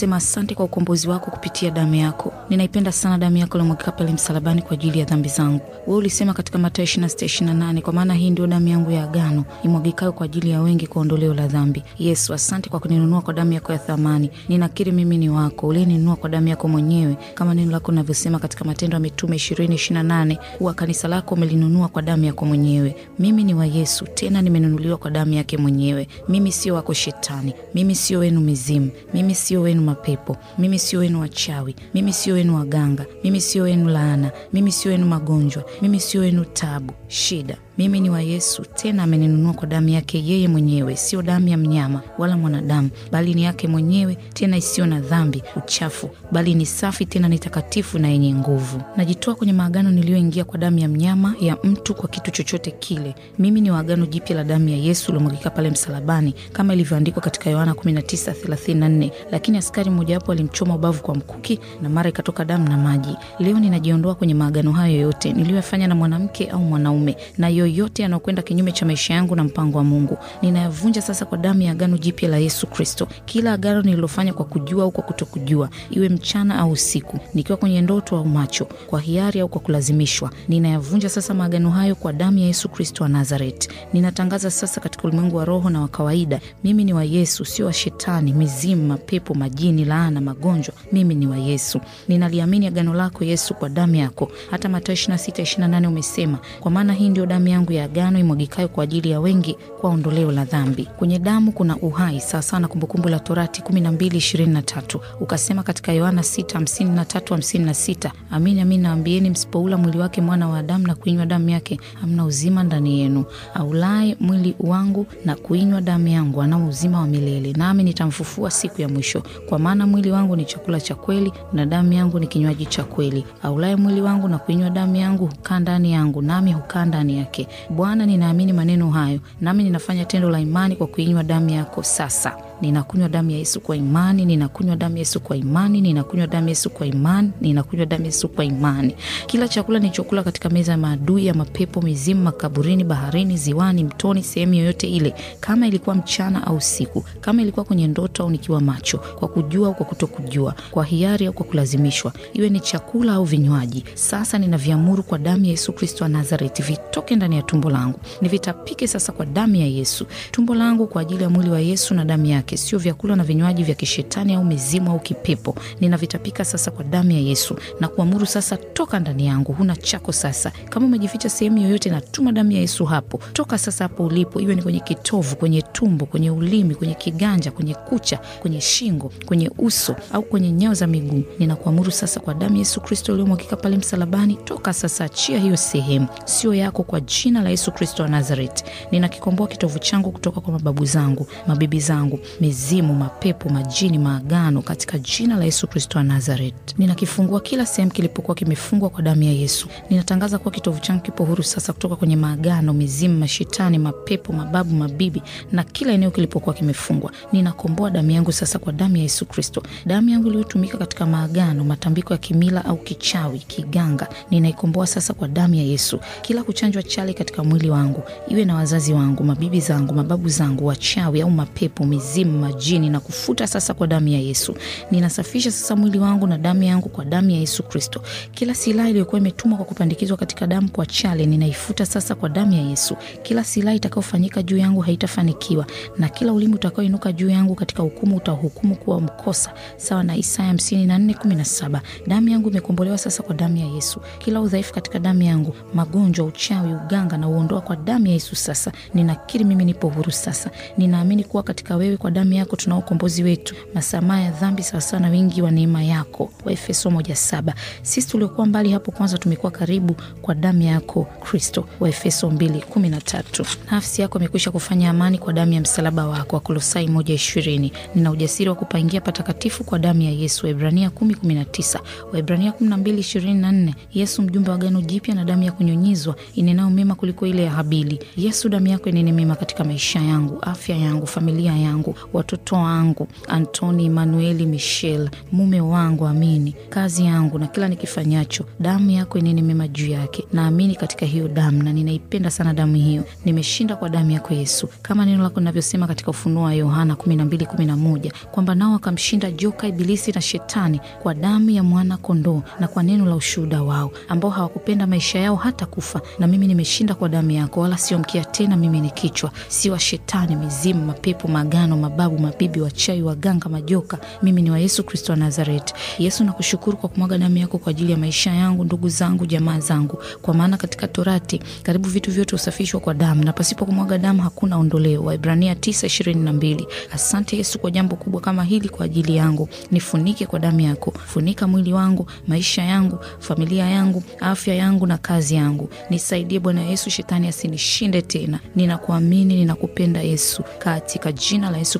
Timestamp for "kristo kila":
72.66-73.52, 227.62-228.54